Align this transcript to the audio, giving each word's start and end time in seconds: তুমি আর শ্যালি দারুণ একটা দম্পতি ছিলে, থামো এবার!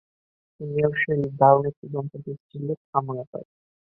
তুমি 0.59 0.77
আর 0.85 1.01
শ্যালি 1.01 1.27
দারুণ 1.39 1.63
একটা 1.71 1.85
দম্পতি 1.93 2.31
ছিলে, 2.49 2.73
থামো 2.85 3.13
এবার! 3.15 3.43